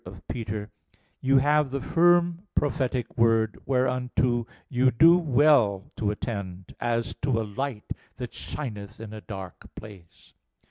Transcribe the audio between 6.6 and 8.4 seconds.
as to a light that